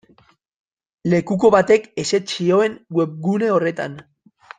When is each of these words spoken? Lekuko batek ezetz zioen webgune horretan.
Lekuko 1.13 1.51
batek 1.55 1.85
ezetz 2.05 2.23
zioen 2.39 2.79
webgune 3.01 3.53
horretan. 3.59 4.01